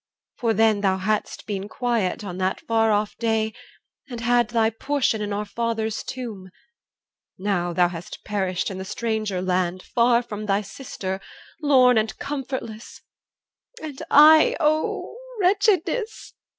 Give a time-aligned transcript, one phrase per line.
[0.39, 3.53] For then Thou hadst been quiet on that far off day,
[4.09, 6.49] And had thy portion in our father's tomb
[7.37, 11.21] Now thou hast perished in the stranger land Far from thy sister,
[11.61, 13.01] lorn and comfortless
[13.79, 16.33] And I, O wretchedness!